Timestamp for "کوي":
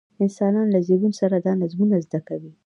2.27-2.51